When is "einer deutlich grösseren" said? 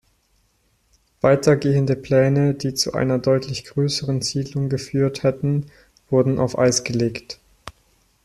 2.93-4.23